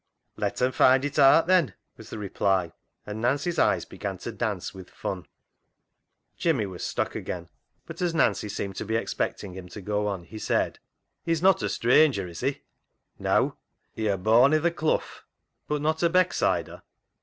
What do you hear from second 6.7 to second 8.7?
stuck again, but as Nancy 78 CLOG SHOP CHRONICLES